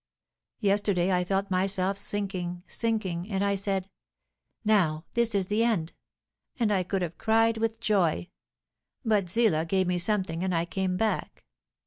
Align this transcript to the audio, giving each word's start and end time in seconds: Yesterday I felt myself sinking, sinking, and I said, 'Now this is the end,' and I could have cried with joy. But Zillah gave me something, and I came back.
Yesterday 0.61 1.11
I 1.11 1.23
felt 1.23 1.51
myself 1.51 1.95
sinking, 1.95 2.63
sinking, 2.65 3.29
and 3.29 3.43
I 3.45 3.53
said, 3.53 3.87
'Now 4.65 5.05
this 5.13 5.35
is 5.35 5.45
the 5.45 5.63
end,' 5.63 5.93
and 6.59 6.73
I 6.73 6.81
could 6.81 7.03
have 7.03 7.19
cried 7.19 7.57
with 7.59 7.79
joy. 7.79 8.29
But 9.05 9.29
Zillah 9.29 9.67
gave 9.67 9.85
me 9.85 9.99
something, 9.99 10.43
and 10.43 10.55
I 10.55 10.65
came 10.65 10.97
back. 10.97 11.45